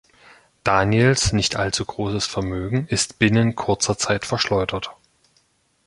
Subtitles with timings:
[0.63, 4.89] Daniels nicht allzu großes Vermögen ist binnen kurzer Zeit verschleudert.